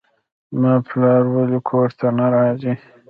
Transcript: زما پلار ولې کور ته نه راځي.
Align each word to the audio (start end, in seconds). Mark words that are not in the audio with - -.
زما 0.55 0.73
پلار 0.87 1.23
ولې 1.33 1.59
کور 1.69 1.89
ته 1.99 2.07
نه 2.17 2.25
راځي. 2.33 2.73